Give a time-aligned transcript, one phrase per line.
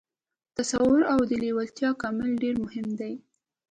[0.57, 3.13] تصور او د لېوالتیا کمال ډېر مهم دي